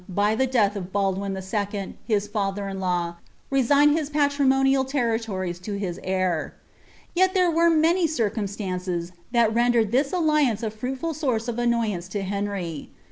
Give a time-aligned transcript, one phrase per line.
[0.09, 1.43] by the death of Baldwin IL
[1.73, 3.17] Ilia fallier iii>law,
[3.51, 6.55] resigned his palriraoiiial territories to his heir.
[7.13, 12.09] Yet there were nany cireuinslunees that rendered this alliance a fruitful source of an ii'Tance
[12.13, 12.89] to Henry.